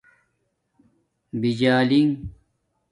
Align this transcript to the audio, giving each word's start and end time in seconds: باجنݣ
باجنݣ 1.39 2.09